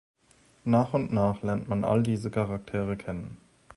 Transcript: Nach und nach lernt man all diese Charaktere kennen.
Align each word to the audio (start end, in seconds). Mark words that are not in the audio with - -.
Nach 0.65 0.95
und 0.95 1.13
nach 1.13 1.43
lernt 1.43 1.69
man 1.69 1.83
all 1.83 2.01
diese 2.01 2.31
Charaktere 2.31 2.97
kennen. 2.97 3.37